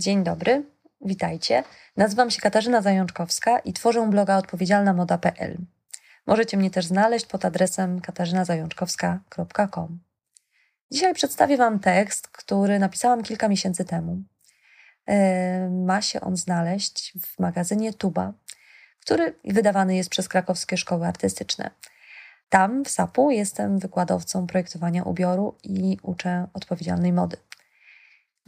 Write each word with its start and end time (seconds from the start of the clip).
Dzień 0.00 0.24
dobry, 0.24 0.64
witajcie. 1.00 1.64
Nazywam 1.96 2.30
się 2.30 2.40
Katarzyna 2.40 2.82
Zajączkowska 2.82 3.58
i 3.58 3.72
tworzę 3.72 4.10
bloga 4.10 4.36
odpowiedzialnamoda.pl. 4.36 5.58
Możecie 6.26 6.56
mnie 6.56 6.70
też 6.70 6.86
znaleźć 6.86 7.26
pod 7.26 7.44
adresem 7.44 8.00
katarzynazajączkowska.com. 8.00 10.00
Dzisiaj 10.90 11.14
przedstawię 11.14 11.56
Wam 11.56 11.78
tekst, 11.78 12.28
który 12.28 12.78
napisałam 12.78 13.22
kilka 13.22 13.48
miesięcy 13.48 13.84
temu. 13.84 14.22
E, 15.06 15.70
ma 15.70 16.02
się 16.02 16.20
on 16.20 16.36
znaleźć 16.36 17.12
w 17.22 17.38
magazynie 17.38 17.92
Tuba, 17.92 18.32
który 19.00 19.34
wydawany 19.44 19.96
jest 19.96 20.10
przez 20.10 20.28
krakowskie 20.28 20.76
szkoły 20.76 21.06
artystyczne. 21.06 21.70
Tam 22.48 22.84
w 22.84 22.88
SAP-u 22.88 23.30
jestem 23.30 23.78
wykładowcą 23.78 24.46
projektowania 24.46 25.02
ubioru 25.02 25.54
i 25.64 25.98
uczę 26.02 26.46
odpowiedzialnej 26.54 27.12
mody. 27.12 27.36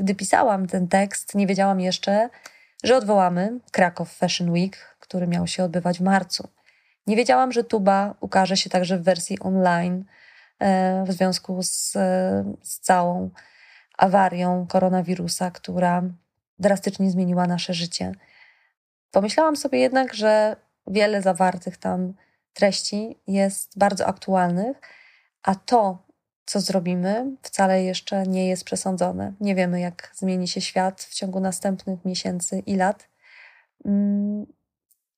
Gdy 0.02 0.14
pisałam 0.14 0.66
ten 0.66 0.88
tekst, 0.88 1.34
nie 1.34 1.46
wiedziałam 1.46 1.80
jeszcze, 1.80 2.28
że 2.84 2.96
odwołamy 2.96 3.60
Krakow 3.72 4.12
Fashion 4.12 4.50
Week, 4.50 4.96
który 5.00 5.26
miał 5.26 5.46
się 5.46 5.64
odbywać 5.64 5.98
w 5.98 6.02
marcu. 6.02 6.48
Nie 7.06 7.16
wiedziałam, 7.16 7.52
że 7.52 7.64
tuba 7.64 8.14
ukaże 8.20 8.56
się 8.56 8.70
także 8.70 8.98
w 8.98 9.02
wersji 9.02 9.38
online 9.40 10.04
e, 10.58 11.04
w 11.06 11.12
związku 11.12 11.62
z, 11.62 11.92
z 12.62 12.80
całą 12.80 13.30
awarią 13.98 14.66
koronawirusa, 14.66 15.50
która 15.50 16.02
drastycznie 16.58 17.10
zmieniła 17.10 17.46
nasze 17.46 17.74
życie. 17.74 18.12
Pomyślałam 19.10 19.56
sobie 19.56 19.78
jednak, 19.78 20.14
że 20.14 20.56
wiele 20.86 21.22
zawartych 21.22 21.76
tam 21.76 22.14
treści 22.52 23.18
jest 23.26 23.78
bardzo 23.78 24.06
aktualnych, 24.06 24.76
a 25.42 25.54
to, 25.54 26.06
co 26.46 26.60
zrobimy, 26.60 27.36
wcale 27.42 27.84
jeszcze 27.84 28.26
nie 28.26 28.48
jest 28.48 28.64
przesądzone. 28.64 29.32
Nie 29.40 29.54
wiemy, 29.54 29.80
jak 29.80 30.12
zmieni 30.14 30.48
się 30.48 30.60
świat 30.60 31.02
w 31.02 31.14
ciągu 31.14 31.40
następnych 31.40 32.04
miesięcy 32.04 32.62
i 32.66 32.76
lat. 32.76 33.08
Mm, 33.84 34.46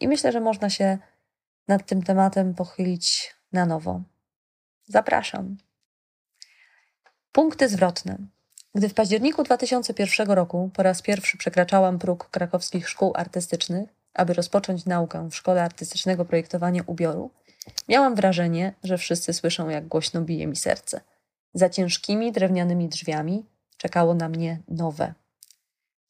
I 0.01 0.09
myślę, 0.09 0.33
że 0.33 0.41
można 0.41 0.71
się 0.71 0.98
nad 1.69 1.87
tym 1.87 2.03
tematem 2.03 2.55
pochylić 2.55 3.35
na 3.53 3.67
nowo. 3.67 4.03
Zapraszam. 4.87 5.57
Punkty 7.33 7.69
zwrotne. 7.69 8.19
Gdy 8.75 8.89
w 8.89 8.95
październiku 8.95 9.43
2001 9.43 10.31
roku 10.31 10.70
po 10.75 10.83
raz 10.83 11.03
pierwszy 11.03 11.39
przekraczałam 11.39 11.98
próg 11.98 12.29
krakowskich 12.31 12.89
szkół 12.89 13.13
artystycznych, 13.17 13.89
aby 14.15 14.35
rozpocząć 14.35 14.85
naukę 14.85 15.29
w 15.31 15.37
Szkole 15.37 15.63
Artystycznego 15.63 16.25
Projektowania 16.25 16.83
Ubioru, 16.87 17.31
miałam 17.89 18.15
wrażenie, 18.15 18.75
że 18.85 18.98
wszyscy 18.98 19.33
słyszą, 19.33 19.69
jak 19.69 19.89
głośno 19.89 20.20
bije 20.20 20.47
mi 20.47 20.57
serce. 20.57 21.01
Za 21.55 21.69
ciężkimi 21.69 22.33
drewnianymi 22.33 22.89
drzwiami 22.89 23.47
czekało 23.77 24.15
na 24.15 24.29
mnie 24.29 24.63
nowe. 24.69 25.15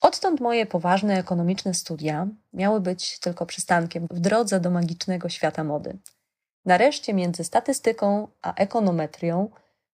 Odtąd 0.00 0.40
moje 0.40 0.66
poważne 0.66 1.18
ekonomiczne 1.18 1.74
studia 1.74 2.28
miały 2.52 2.80
być 2.80 3.18
tylko 3.18 3.46
przystankiem 3.46 4.06
w 4.10 4.20
drodze 4.20 4.60
do 4.60 4.70
magicznego 4.70 5.28
świata 5.28 5.64
mody. 5.64 5.98
Nareszcie 6.64 7.14
między 7.14 7.44
statystyką 7.44 8.28
a 8.42 8.54
ekonometrią 8.54 9.50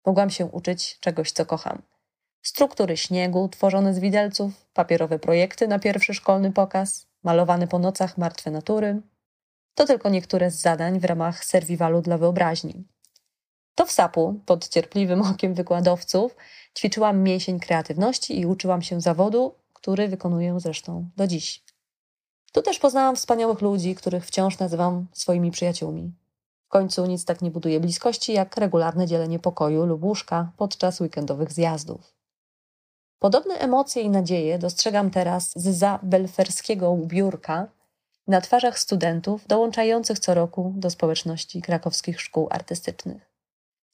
mogłam 0.05 0.29
się 0.29 0.45
uczyć 0.45 0.99
czegoś, 0.99 1.31
co 1.31 1.45
kocham. 1.45 1.81
Struktury 2.41 2.97
śniegu 2.97 3.49
tworzone 3.49 3.93
z 3.93 3.99
widelców, 3.99 4.65
papierowe 4.73 5.19
projekty 5.19 5.67
na 5.67 5.79
pierwszy 5.79 6.13
szkolny 6.13 6.51
pokaz, 6.51 7.07
malowane 7.23 7.67
po 7.67 7.79
nocach 7.79 8.17
martwe 8.17 8.51
natury. 8.51 9.01
To 9.75 9.85
tylko 9.85 10.09
niektóre 10.09 10.51
z 10.51 10.61
zadań 10.61 10.99
w 10.99 11.05
ramach 11.05 11.45
serwiwalu 11.45 12.01
dla 12.01 12.17
wyobraźni. 12.17 12.83
To 13.75 13.85
w 13.85 13.91
sapu, 13.91 14.39
pod 14.45 14.69
cierpliwym 14.69 15.21
okiem 15.31 15.53
wykładowców, 15.53 16.35
ćwiczyłam 16.77 17.23
mięsień 17.23 17.59
kreatywności 17.59 18.39
i 18.39 18.45
uczyłam 18.45 18.81
się 18.81 19.01
zawodu, 19.01 19.55
który 19.73 20.07
wykonuję 20.07 20.59
zresztą 20.59 21.09
do 21.17 21.27
dziś. 21.27 21.63
Tu 22.51 22.61
też 22.61 22.79
poznałam 22.79 23.15
wspaniałych 23.15 23.61
ludzi, 23.61 23.95
których 23.95 24.25
wciąż 24.25 24.59
nazywam 24.59 25.07
swoimi 25.13 25.51
przyjaciółmi. 25.51 26.11
W 26.65 26.69
końcu 26.69 27.05
nic 27.05 27.25
tak 27.25 27.41
nie 27.41 27.51
buduje 27.51 27.79
bliskości, 27.79 28.33
jak 28.33 28.57
regularne 28.57 29.07
dzielenie 29.07 29.39
pokoju 29.39 29.85
lub 29.85 30.03
łóżka 30.03 30.51
podczas 30.57 31.01
weekendowych 31.01 31.53
zjazdów. 31.53 32.13
Podobne 33.19 33.53
emocje 33.55 34.01
i 34.01 34.09
nadzieje 34.09 34.59
dostrzegam 34.59 35.11
teraz 35.11 35.51
z 35.55 35.77
za 35.77 35.99
belferskiego 36.03 36.97
biurka 36.97 37.67
na 38.27 38.41
twarzach 38.41 38.79
studentów 38.79 39.47
dołączających 39.47 40.19
co 40.19 40.33
roku 40.33 40.73
do 40.75 40.89
społeczności 40.89 41.61
krakowskich 41.61 42.21
szkół 42.21 42.47
artystycznych. 42.51 43.28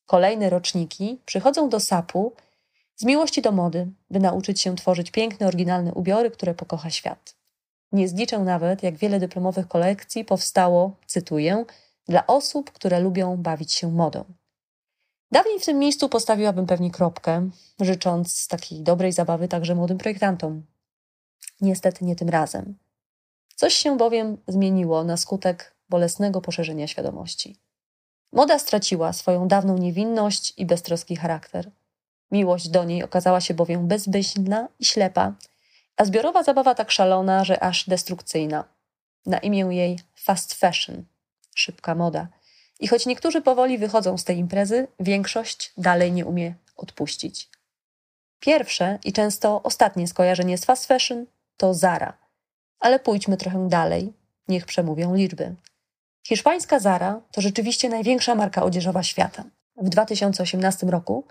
Kolejne 0.05 0.49
roczniki 0.49 1.21
przychodzą 1.25 1.69
do 1.69 1.79
SAP-u 1.79 2.33
z 2.95 3.03
miłości 3.03 3.41
do 3.41 3.51
mody, 3.51 3.87
by 4.09 4.19
nauczyć 4.19 4.61
się 4.61 4.75
tworzyć 4.75 5.11
piękne, 5.11 5.47
oryginalne 5.47 5.93
ubiory, 5.93 6.31
które 6.31 6.53
pokocha 6.53 6.89
świat. 6.89 7.35
Nie 7.91 8.07
zliczę 8.07 8.39
nawet, 8.39 8.83
jak 8.83 8.95
wiele 8.95 9.19
dyplomowych 9.19 9.67
kolekcji 9.67 10.25
powstało, 10.25 10.95
cytuję, 11.05 11.65
dla 12.07 12.27
osób, 12.27 12.71
które 12.71 12.99
lubią 12.99 13.37
bawić 13.37 13.73
się 13.73 13.91
modą. 13.91 14.25
Dawniej 15.31 15.59
w 15.59 15.65
tym 15.65 15.79
miejscu 15.79 16.09
postawiłabym 16.09 16.65
pewnie 16.65 16.91
kropkę, 16.91 17.49
życząc 17.79 18.47
takiej 18.47 18.81
dobrej 18.81 19.11
zabawy 19.11 19.47
także 19.47 19.75
młodym 19.75 19.97
projektantom. 19.97 20.65
Niestety 21.61 22.05
nie 22.05 22.15
tym 22.15 22.29
razem. 22.29 22.77
Coś 23.55 23.73
się 23.73 23.97
bowiem 23.97 24.37
zmieniło 24.47 25.03
na 25.03 25.17
skutek 25.17 25.75
bolesnego 25.89 26.41
poszerzenia 26.41 26.87
świadomości. 26.87 27.64
Moda 28.35 28.59
straciła 28.59 29.13
swoją 29.13 29.47
dawną 29.47 29.77
niewinność 29.77 30.53
i 30.57 30.65
beztroski 30.65 31.15
charakter. 31.15 31.71
Miłość 32.31 32.69
do 32.69 32.83
niej 32.83 33.03
okazała 33.03 33.41
się 33.41 33.53
bowiem 33.53 33.87
bezbyślna 33.87 34.67
i 34.79 34.85
ślepa, 34.85 35.33
a 35.97 36.05
zbiorowa 36.05 36.43
zabawa 36.43 36.75
tak 36.75 36.91
szalona, 36.91 37.43
że 37.43 37.63
aż 37.63 37.89
destrukcyjna. 37.89 38.63
Na 39.25 39.37
imię 39.37 39.59
jej 39.59 39.99
fast 40.15 40.53
fashion, 40.53 41.03
szybka 41.55 41.95
moda. 41.95 42.27
I 42.79 42.87
choć 42.87 43.05
niektórzy 43.05 43.41
powoli 43.41 43.77
wychodzą 43.77 44.17
z 44.17 44.23
tej 44.23 44.37
imprezy, 44.37 44.87
większość 44.99 45.73
dalej 45.77 46.11
nie 46.11 46.25
umie 46.25 46.55
odpuścić. 46.77 47.49
Pierwsze 48.39 48.99
i 49.03 49.13
często 49.13 49.63
ostatnie 49.63 50.07
skojarzenie 50.07 50.57
z 50.57 50.65
fast 50.65 50.85
fashion 50.85 51.25
to 51.57 51.73
Zara. 51.73 52.17
Ale 52.79 52.99
pójdźmy 52.99 53.37
trochę 53.37 53.69
dalej, 53.69 54.13
niech 54.47 54.65
przemówią 54.65 55.15
liczby. 55.15 55.55
Hiszpańska 56.27 56.79
Zara 56.79 57.21
to 57.31 57.41
rzeczywiście 57.41 57.89
największa 57.89 58.35
marka 58.35 58.63
odzieżowa 58.63 59.03
świata. 59.03 59.43
W 59.77 59.89
2018 59.89 60.87
roku 60.87 61.25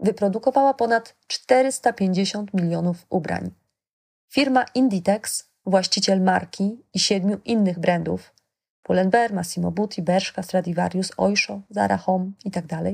wyprodukowała 0.00 0.74
ponad 0.74 1.16
450 1.26 2.54
milionów 2.54 3.06
ubrań. 3.10 3.50
Firma 4.32 4.64
Inditex, 4.74 5.48
właściciel 5.66 6.20
marki 6.20 6.82
i 6.94 6.98
siedmiu 6.98 7.40
innych 7.44 7.78
brandów 7.78 8.34
Pull&Bear, 8.82 9.32
Massimo 9.32 9.70
Butti, 9.70 10.02
Bershka, 10.02 10.42
Stradivarius, 10.42 11.12
Oysho, 11.16 11.60
Zara 11.70 11.96
Home 11.96 12.30
itd. 12.44 12.68
Tak 12.68 12.84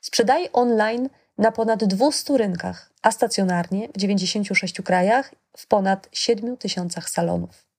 sprzedaje 0.00 0.52
online 0.52 1.08
na 1.38 1.52
ponad 1.52 1.84
200 1.84 2.38
rynkach, 2.38 2.90
a 3.02 3.10
stacjonarnie 3.10 3.88
w 3.88 3.96
96 3.98 4.82
krajach 4.82 5.34
w 5.56 5.66
ponad 5.66 6.08
7 6.12 6.56
tysiącach 6.56 7.10
salonów. 7.10 7.71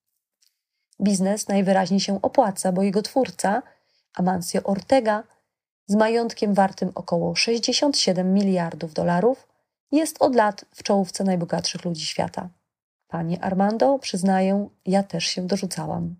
Biznes 1.03 1.47
najwyraźniej 1.47 2.00
się 2.00 2.22
opłaca, 2.22 2.72
bo 2.72 2.84
jego 2.84 3.02
twórca, 3.02 3.62
Amancio 4.14 4.64
Ortega, 4.64 5.24
z 5.88 5.96
majątkiem 5.96 6.53
wartym 6.53 6.91
około 6.96 7.36
67 7.36 8.34
miliardów 8.34 8.94
dolarów, 8.94 9.47
jest 9.92 10.22
od 10.22 10.36
lat 10.36 10.66
w 10.75 10.84
czołówce 10.84 11.24
najbogatszych 11.24 11.86
ludzi 11.86 12.06
świata. 12.06 12.50
Panie 13.08 13.44
Armando, 13.44 14.00
przyznaję, 14.00 14.69
ja 14.86 15.03
też 15.03 15.25
się 15.25 15.47
dorzucałam. 15.47 16.16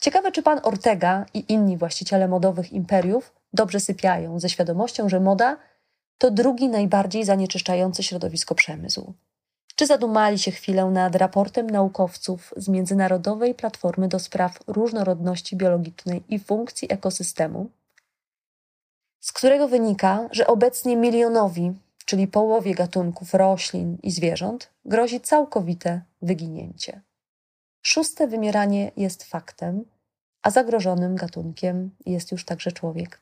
Ciekawe, 0.00 0.32
czy 0.32 0.42
pan 0.42 0.60
Ortega 0.62 1.26
i 1.34 1.52
inni 1.52 1.76
właściciele 1.76 2.28
modowych 2.28 2.72
imperiów 2.72 3.32
dobrze 3.52 3.80
sypiają 3.80 4.40
ze 4.40 4.48
świadomością, 4.48 5.08
że 5.08 5.20
moda 5.20 5.56
to 6.18 6.30
drugi 6.30 6.68
najbardziej 6.68 7.24
zanieczyszczający 7.24 8.02
środowisko 8.02 8.54
przemysł. 8.54 9.14
Czy 9.80 9.86
zadumali 9.86 10.38
się 10.38 10.50
chwilę 10.50 10.84
nad 10.84 11.14
raportem 11.14 11.70
naukowców 11.70 12.54
z 12.56 12.68
Międzynarodowej 12.68 13.54
Platformy 13.54 14.08
do 14.08 14.18
Spraw 14.18 14.58
Różnorodności 14.66 15.56
Biologicznej 15.56 16.22
i 16.28 16.38
Funkcji 16.38 16.92
Ekosystemu, 16.92 17.70
z 19.20 19.32
którego 19.32 19.68
wynika, 19.68 20.28
że 20.32 20.46
obecnie 20.46 20.96
milionowi, 20.96 21.72
czyli 22.04 22.28
połowie 22.28 22.74
gatunków 22.74 23.34
roślin 23.34 23.98
i 24.02 24.10
zwierząt, 24.10 24.70
grozi 24.84 25.20
całkowite 25.20 26.02
wyginięcie. 26.22 27.00
Szóste 27.82 28.26
wymieranie 28.26 28.92
jest 28.96 29.24
faktem, 29.24 29.84
a 30.42 30.50
zagrożonym 30.50 31.16
gatunkiem 31.16 31.90
jest 32.06 32.32
już 32.32 32.44
także 32.44 32.72
człowiek. 32.72 33.20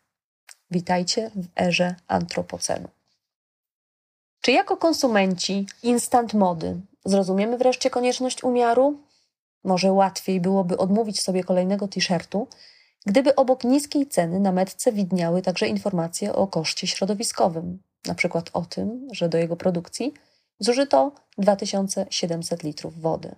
Witajcie 0.70 1.30
w 1.34 1.60
erze 1.60 1.94
antropocenu. 2.08 2.88
Czy 4.48 4.52
jako 4.52 4.76
konsumenci 4.76 5.66
instant 5.82 6.34
mody 6.34 6.80
zrozumiemy 7.04 7.58
wreszcie 7.58 7.90
konieczność 7.90 8.44
umiaru? 8.44 8.98
Może 9.64 9.92
łatwiej 9.92 10.40
byłoby 10.40 10.76
odmówić 10.76 11.20
sobie 11.20 11.44
kolejnego 11.44 11.88
t-shirtu, 11.88 12.48
gdyby 13.06 13.34
obok 13.34 13.64
niskiej 13.64 14.06
ceny 14.06 14.40
na 14.40 14.52
metce 14.52 14.92
widniały 14.92 15.42
także 15.42 15.66
informacje 15.66 16.32
o 16.32 16.46
koszcie 16.46 16.86
środowiskowym, 16.86 17.82
na 18.06 18.14
przykład 18.14 18.50
o 18.52 18.62
tym, 18.62 19.08
że 19.12 19.28
do 19.28 19.38
jego 19.38 19.56
produkcji 19.56 20.14
Zużyto 20.58 21.12
2700 21.38 22.62
litrów 22.62 23.00
wody. 23.00 23.34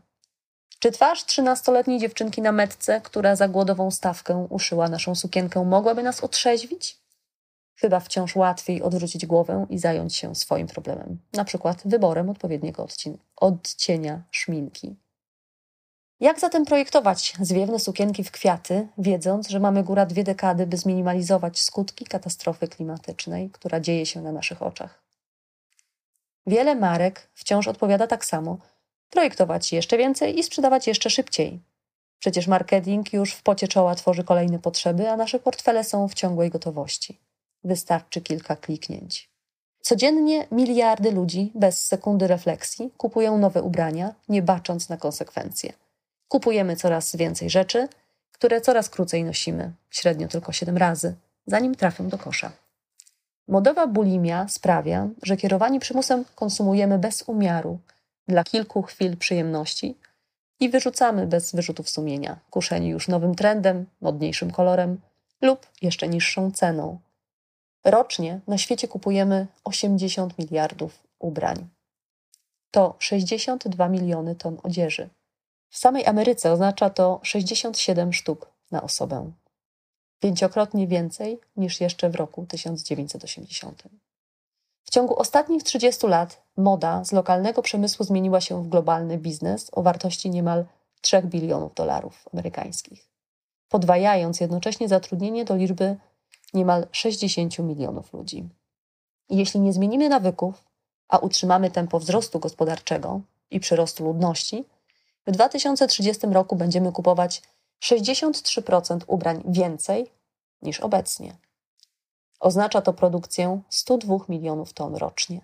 Czy 0.79 0.91
twarz 0.91 1.25
trzynastoletniej 1.25 1.99
dziewczynki 1.99 2.43
na 2.43 2.53
metce, 2.53 3.01
która 3.01 3.37
za 3.37 3.49
głodową 3.49 3.91
stawkę 3.91 4.47
uszyła 4.51 4.89
naszą 4.89 5.15
sukienkę, 5.15 5.65
mogłaby 5.65 6.03
nas 6.03 6.25
otrzeźwić? 6.25 7.01
Chyba 7.81 8.01
wciąż 8.01 8.37
łatwiej 8.37 8.83
odwrócić 8.83 9.27
głowę 9.27 9.67
i 9.71 9.79
zająć 9.79 10.17
się 10.17 10.35
swoim 10.35 10.67
problemem, 10.67 11.19
na 11.33 11.45
przykład 11.45 11.83
wyborem 11.85 12.31
odpowiedniego 12.31 12.87
odcienia 13.37 14.23
szminki. 14.31 14.97
Jak 16.21 16.41
zatem 16.41 16.65
projektować 16.65 17.35
zwiewne 17.41 17.79
sukienki 17.79 18.25
w 18.25 18.31
kwiaty, 18.31 18.89
wiedząc, 18.99 19.49
że 19.49 19.61
mamy 19.61 19.83
góra 19.83 20.07
dwie 20.07 20.25
dekady, 20.25 20.67
by 20.67 20.77
zminimalizować 20.77 21.61
skutki 21.61 22.05
katastrofy 22.05 22.69
klimatycznej, 22.69 23.51
która 23.51 23.81
dzieje 23.81 24.07
się 24.07 24.23
na 24.23 24.33
naszych 24.33 24.63
oczach? 24.63 25.03
Wiele 26.47 26.75
marek 26.75 27.31
wciąż 27.35 27.69
odpowiada 27.69 28.07
tak 28.07 28.25
samo: 28.25 28.59
projektować 29.11 29.73
jeszcze 29.73 29.99
więcej 29.99 30.39
i 30.39 30.43
sprzedawać 30.43 30.87
jeszcze 30.87 31.11
szybciej. 31.11 31.61
Przecież 32.19 32.47
marketing 32.47 33.13
już 33.13 33.33
w 33.35 33.43
pocie 33.43 33.69
czoła 33.69 33.95
tworzy 33.95 34.25
kolejne 34.25 34.59
potrzeby, 34.59 35.11
a 35.11 35.17
nasze 35.17 35.39
portfele 35.39 35.85
są 35.85 36.09
w 36.09 36.15
ciągłej 36.15 36.51
gotowości. 36.51 37.30
Wystarczy 37.65 38.21
kilka 38.21 38.57
kliknięć. 38.57 39.31
Codziennie 39.81 40.47
miliardy 40.53 41.13
ludzi 41.13 41.53
bez 41.55 41.87
sekundy 41.87 42.27
refleksji 42.27 42.91
kupują 42.97 43.39
nowe 43.39 43.63
ubrania, 43.63 44.15
nie 44.29 44.43
bacząc 44.43 44.89
na 44.89 44.97
konsekwencje. 44.97 45.73
Kupujemy 46.29 46.77
coraz 46.77 47.17
więcej 47.17 47.51
rzeczy, 47.51 47.89
które 48.33 48.61
coraz 48.61 48.89
krócej 48.91 49.25
nosimy, 49.25 49.73
średnio 49.91 50.29
tylko 50.29 50.53
7 50.53 50.77
razy, 50.77 51.15
zanim 51.47 51.75
trafią 51.75 52.09
do 52.09 52.19
kosza. 52.19 52.53
Modowa 53.49 53.87
bulimia 53.87 54.49
sprawia, 54.49 55.09
że 55.23 55.37
kierowani 55.37 55.81
przymusem 55.81 56.25
konsumujemy 56.35 56.99
bez 56.99 57.23
umiaru 57.23 57.79
dla 58.29 58.45
kilku 58.45 58.83
chwil 58.83 59.17
przyjemności 59.17 59.97
i 60.61 60.69
wyrzucamy 60.69 61.27
bez 61.27 61.55
wyrzutów 61.55 61.91
sumienia, 61.91 62.39
kuszeni 62.51 62.89
już 62.89 63.09
nowym 63.09 63.35
trendem, 63.35 63.87
modniejszym 64.01 64.51
kolorem 64.51 65.01
lub 65.43 65.67
jeszcze 65.83 66.09
niższą 66.09 66.51
ceną. 66.51 66.99
Rocznie 67.85 68.41
na 68.47 68.59
świecie 68.59 68.89
kupujemy 68.89 69.47
80 69.65 70.39
miliardów 70.39 71.03
ubrań. 71.19 71.69
To 72.71 72.95
62 72.99 73.89
miliony 73.89 74.35
ton 74.35 74.59
odzieży. 74.63 75.09
W 75.71 75.79
samej 75.79 76.07
Ameryce 76.07 76.53
oznacza 76.53 76.91
to 76.91 77.21
67 77.23 78.13
sztuk 78.13 78.51
na 78.71 78.83
osobę. 78.83 79.33
Pięciokrotnie 80.21 80.87
więcej 80.87 81.41
niż 81.57 81.81
jeszcze 81.81 82.11
w 82.11 82.15
roku 82.15 82.47
1980. 82.47 83.83
W 84.83 84.91
ciągu 84.91 85.19
ostatnich 85.19 85.63
30 85.63 86.07
lat 86.07 86.43
moda 86.57 87.05
z 87.05 87.13
lokalnego 87.13 87.63
przemysłu 87.63 88.07
zmieniła 88.07 88.41
się 88.41 88.63
w 88.63 88.69
globalny 88.69 89.19
biznes 89.19 89.71
o 89.73 89.83
wartości 89.83 90.31
niemal 90.31 90.65
3 91.01 91.23
bilionów 91.23 91.75
dolarów 91.75 92.29
amerykańskich, 92.33 93.09
podwajając 93.69 94.41
jednocześnie 94.41 94.89
zatrudnienie 94.89 95.45
do 95.45 95.57
liczby 95.57 95.97
niemal 96.55 96.87
60 96.93 97.59
milionów 97.59 98.13
ludzi. 98.13 98.49
Jeśli 99.29 99.61
nie 99.61 99.73
zmienimy 99.73 100.09
nawyków, 100.09 100.65
a 101.09 101.19
utrzymamy 101.19 101.71
tempo 101.71 101.99
wzrostu 101.99 102.39
gospodarczego 102.39 103.21
i 103.51 103.61
przyrostu 103.61 104.05
ludności, 104.05 104.65
w 105.27 105.31
2030 105.31 106.27
roku 106.27 106.57
będziemy 106.57 106.93
kupować 106.93 107.43
63% 107.85 109.01
ubrań 109.07 109.43
więcej 109.45 110.11
niż 110.63 110.81
obecnie. 110.81 111.37
Oznacza 112.41 112.83
to 112.83 112.93
produkcję 112.93 113.63
102 113.69 114.17
milionów 114.29 114.73
ton 114.73 114.95
rocznie, 114.95 115.41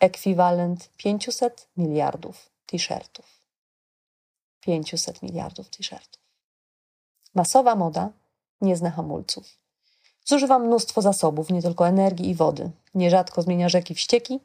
ekwiwalent 0.00 0.90
500 0.96 1.68
miliardów 1.76 2.50
t-shirtów. 2.66 3.42
500 4.60 5.22
miliardów 5.22 5.68
t-shirtów. 5.70 6.22
Masowa 7.34 7.76
moda 7.76 8.10
nie 8.60 8.76
zna 8.76 8.90
hamulców. 8.90 9.61
Zużywa 10.24 10.58
mnóstwo 10.58 11.02
zasobów, 11.02 11.50
nie 11.50 11.62
tylko 11.62 11.88
energii 11.88 12.30
i 12.30 12.34
wody. 12.34 12.70
Nierzadko 12.94 13.42
zmienia 13.42 13.68
rzeki 13.68 13.94
w 13.94 14.00
ścieki, 14.00 14.40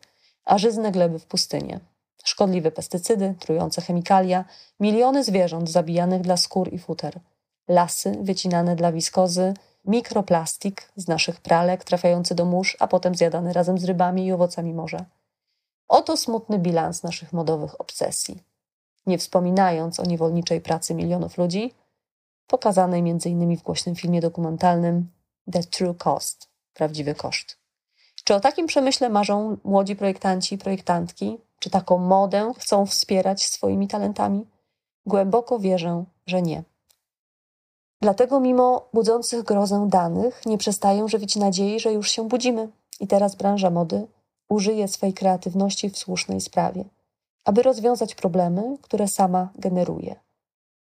a 0.46 0.58
żyzne 0.58 0.92
gleby 0.92 1.20
w 1.20 1.26
pustynię 1.26 1.80
szkodliwe 2.28 2.72
pestycydy, 2.72 3.36
trujące 3.40 3.82
chemikalia, 3.82 4.46
miliony 4.80 5.24
zwierząt 5.24 5.70
zabijanych 5.70 6.22
dla 6.22 6.38
skór 6.38 6.74
i 6.74 6.80
futer, 6.80 7.20
lasy 7.68 8.18
wycinane 8.22 8.76
dla 8.76 8.92
wiskozy, 8.92 9.54
mikroplastik 9.86 10.92
z 10.96 11.08
naszych 11.08 11.42
pralek 11.42 11.84
trafiający 11.84 12.36
do 12.36 12.46
mórz, 12.46 12.78
a 12.80 12.88
potem 12.88 13.16
zjadany 13.16 13.54
razem 13.54 13.78
z 13.78 13.84
rybami 13.84 14.26
i 14.26 14.32
owocami 14.32 14.74
morza. 14.74 15.06
Oto 15.88 16.18
smutny 16.18 16.60
bilans 16.60 17.04
naszych 17.04 17.34
modowych 17.34 17.82
obsesji. 17.82 18.44
Nie 19.06 19.18
wspominając 19.18 20.00
o 20.00 20.04
niewolniczej 20.04 20.62
pracy 20.62 20.96
milionów 20.96 21.38
ludzi, 21.38 21.74
pokazanej 22.48 23.00
m.in. 23.00 23.58
w 23.58 23.64
głośnym 23.64 23.96
filmie 23.96 24.22
dokumentalnym 24.22 25.10
The 25.52 25.64
True 25.64 25.94
Cost 25.94 26.50
prawdziwy 26.74 27.16
koszt. 27.16 27.58
Czy 28.24 28.36
o 28.36 28.40
takim 28.40 28.68
przemyśle 28.68 29.10
marzą 29.10 29.58
młodzi 29.64 29.96
projektanci 29.96 30.56
i 30.56 30.58
projektantki, 30.58 31.38
czy 31.60 31.70
taką 31.70 31.98
modę 31.98 32.54
chcą 32.58 32.86
wspierać 32.86 33.46
swoimi 33.46 33.88
talentami? 33.88 34.46
Głęboko 35.06 35.60
wierzę, 35.60 36.04
że 36.26 36.42
nie. 36.42 36.64
Dlatego, 38.02 38.40
mimo 38.40 38.90
budzących 38.94 39.44
grozę 39.44 39.88
danych, 39.90 40.46
nie 40.46 40.58
przestają 40.58 41.08
żywić 41.08 41.36
nadziei, 41.36 41.80
że 41.80 41.94
już 41.94 42.12
się 42.12 42.28
budzimy 42.28 42.70
i 43.00 43.08
teraz 43.08 43.36
branża 43.36 43.70
mody 43.70 44.08
użyje 44.50 44.88
swej 44.88 45.14
kreatywności 45.14 45.90
w 45.90 45.98
słusznej 45.98 46.42
sprawie, 46.42 46.86
aby 47.46 47.64
rozwiązać 47.64 48.16
problemy, 48.16 48.78
które 48.82 49.08
sama 49.08 49.50
generuje. 49.56 50.27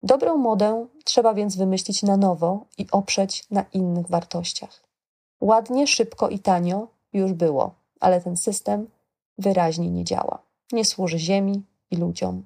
Dobrą 0.03 0.37
modę 0.37 0.87
trzeba 1.05 1.35
więc 1.35 1.57
wymyślić 1.57 2.03
na 2.03 2.17
nowo 2.17 2.65
i 2.79 2.87
oprzeć 2.93 3.51
na 3.51 3.65
innych 3.73 4.09
wartościach. 4.09 4.83
Ładnie, 5.41 5.87
szybko 5.87 6.29
i 6.29 6.39
tanio 6.39 6.89
już 7.13 7.33
było, 7.33 7.75
ale 8.01 8.21
ten 8.21 8.37
system 8.37 8.87
wyraźnie 9.39 9.91
nie 9.91 10.05
działa 10.05 10.49
nie 10.73 10.85
służy 10.85 11.19
Ziemi 11.19 11.63
i 11.91 11.97
ludziom. 11.97 12.45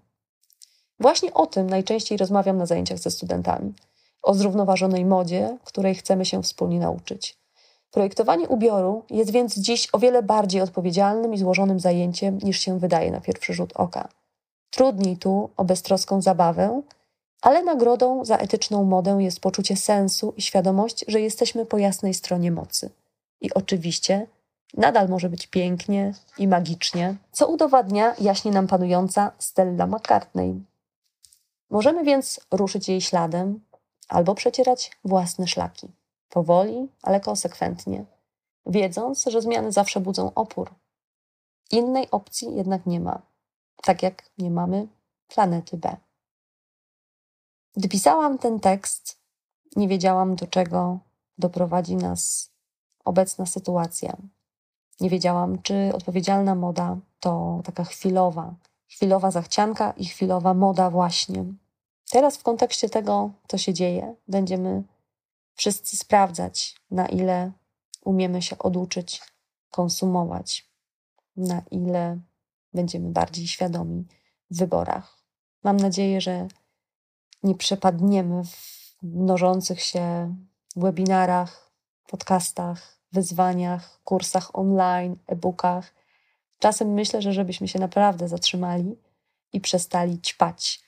Właśnie 1.00 1.34
o 1.34 1.46
tym 1.46 1.70
najczęściej 1.70 2.18
rozmawiam 2.18 2.56
na 2.56 2.66
zajęciach 2.66 2.98
ze 2.98 3.10
studentami. 3.10 3.72
O 4.22 4.34
zrównoważonej 4.34 5.04
modzie, 5.04 5.58
której 5.64 5.94
chcemy 5.94 6.24
się 6.24 6.42
wspólnie 6.42 6.78
nauczyć. 6.78 7.36
Projektowanie 7.90 8.48
ubioru 8.48 9.02
jest 9.10 9.30
więc 9.30 9.58
dziś 9.58 9.88
o 9.92 9.98
wiele 9.98 10.22
bardziej 10.22 10.60
odpowiedzialnym 10.60 11.34
i 11.34 11.38
złożonym 11.38 11.80
zajęciem 11.80 12.38
niż 12.42 12.58
się 12.58 12.78
wydaje 12.78 13.10
na 13.10 13.20
pierwszy 13.20 13.54
rzut 13.54 13.72
oka. 13.74 14.08
Trudniej 14.70 15.16
tu 15.16 15.50
o 15.56 15.64
beztroską 15.64 16.22
zabawę, 16.22 16.82
ale 17.42 17.62
nagrodą 17.62 18.24
za 18.24 18.36
etyczną 18.36 18.84
modę 18.84 19.18
jest 19.20 19.40
poczucie 19.40 19.76
sensu 19.76 20.34
i 20.36 20.42
świadomość, 20.42 21.04
że 21.08 21.20
jesteśmy 21.20 21.66
po 21.66 21.78
jasnej 21.78 22.14
stronie 22.14 22.50
mocy. 22.50 22.90
I 23.40 23.54
oczywiście 23.54 24.26
Nadal 24.76 25.08
może 25.08 25.28
być 25.28 25.46
pięknie 25.46 26.14
i 26.38 26.48
magicznie, 26.48 27.16
co 27.32 27.48
udowadnia 27.48 28.14
jaśnie 28.20 28.52
nam 28.52 28.66
panująca 28.66 29.32
Stella 29.38 29.86
McCartney. 29.86 30.64
Możemy 31.70 32.04
więc 32.04 32.40
ruszyć 32.50 32.88
jej 32.88 33.00
śladem 33.00 33.60
albo 34.08 34.34
przecierać 34.34 34.90
własne 35.04 35.46
szlaki. 35.46 35.88
Powoli, 36.28 36.88
ale 37.02 37.20
konsekwentnie, 37.20 38.04
wiedząc, 38.66 39.24
że 39.24 39.42
zmiany 39.42 39.72
zawsze 39.72 40.00
budzą 40.00 40.34
opór. 40.34 40.74
Innej 41.70 42.10
opcji 42.10 42.56
jednak 42.56 42.86
nie 42.86 43.00
ma, 43.00 43.22
tak 43.82 44.02
jak 44.02 44.30
nie 44.38 44.50
mamy 44.50 44.88
planety 45.28 45.76
B. 45.76 45.96
Gdy 47.76 47.88
pisałam 47.88 48.38
ten 48.38 48.60
tekst, 48.60 49.18
nie 49.76 49.88
wiedziałam, 49.88 50.36
do 50.36 50.46
czego 50.46 50.98
doprowadzi 51.38 51.96
nas 51.96 52.50
obecna 53.04 53.46
sytuacja. 53.46 54.16
Nie 55.00 55.10
wiedziałam, 55.10 55.62
czy 55.62 55.90
odpowiedzialna 55.94 56.54
moda 56.54 56.96
to 57.20 57.60
taka 57.64 57.84
chwilowa, 57.84 58.54
chwilowa 58.88 59.30
zachcianka 59.30 59.90
i 59.96 60.04
chwilowa 60.04 60.54
moda 60.54 60.90
właśnie. 60.90 61.44
Teraz 62.10 62.36
w 62.36 62.42
kontekście 62.42 62.88
tego, 62.88 63.30
co 63.48 63.58
się 63.58 63.74
dzieje, 63.74 64.14
będziemy 64.28 64.82
wszyscy 65.54 65.96
sprawdzać, 65.96 66.76
na 66.90 67.06
ile 67.06 67.52
umiemy 68.04 68.42
się 68.42 68.58
oduczyć 68.58 69.22
konsumować, 69.70 70.70
na 71.36 71.62
ile 71.70 72.18
będziemy 72.74 73.10
bardziej 73.10 73.46
świadomi 73.46 74.06
w 74.50 74.58
wyborach. 74.58 75.22
Mam 75.64 75.76
nadzieję, 75.76 76.20
że 76.20 76.48
nie 77.42 77.54
przepadniemy 77.54 78.44
w 78.44 79.02
mnożących 79.02 79.80
się 79.80 80.34
webinarach, 80.76 81.70
podcastach, 82.06 82.98
wyzwaniach, 83.12 84.00
kursach 84.04 84.56
online, 84.58 85.16
e-bookach. 85.26 85.94
Czasem 86.58 86.94
myślę, 86.94 87.22
że 87.22 87.32
żebyśmy 87.32 87.68
się 87.68 87.78
naprawdę 87.78 88.28
zatrzymali 88.28 88.96
i 89.52 89.60
przestali 89.60 90.20
ćpać 90.20 90.80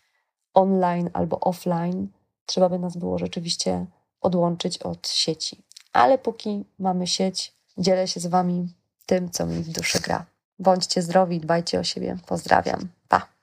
online 0.54 1.10
albo 1.12 1.40
offline, 1.40 2.08
trzeba 2.46 2.68
by 2.68 2.78
nas 2.78 2.96
było 2.96 3.18
rzeczywiście 3.18 3.86
odłączyć 4.20 4.78
od 4.78 5.08
sieci. 5.08 5.62
Ale 5.92 6.18
póki 6.18 6.64
mamy 6.78 7.06
sieć, 7.06 7.52
dzielę 7.78 8.08
się 8.08 8.20
z 8.20 8.26
Wami 8.26 8.68
tym, 9.06 9.30
co 9.30 9.46
mi 9.46 9.62
w 9.62 9.68
duszy 9.68 10.00
gra. 10.00 10.26
Bądźcie 10.58 11.02
zdrowi, 11.02 11.40
dbajcie 11.40 11.80
o 11.80 11.84
siebie. 11.84 12.16
Pozdrawiam. 12.26 12.88
Pa. 13.08 13.33